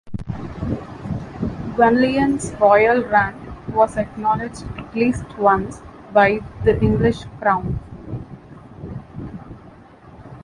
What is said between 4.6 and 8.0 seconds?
at least once by the English Crown.